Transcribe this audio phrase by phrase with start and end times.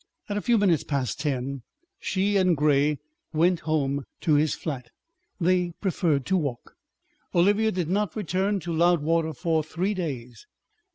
[0.27, 1.61] At a few minutes past ten
[1.99, 2.97] she and Grey
[3.33, 4.89] went home to his flat.
[5.39, 6.73] They preferred to walk.
[7.35, 10.47] Olivia did not return to Loudwater for three days.